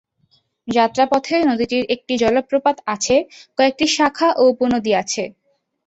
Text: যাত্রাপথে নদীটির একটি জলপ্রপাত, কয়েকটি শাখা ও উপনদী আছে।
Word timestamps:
যাত্রাপথে 0.67 1.35
নদীটির 1.49 1.83
একটি 1.95 2.13
জলপ্রপাত, 2.17 2.75
কয়েকটি 3.57 3.85
শাখা 3.95 4.29
ও 4.33 4.43
উপনদী 4.53 4.91
আছে। 5.01 5.23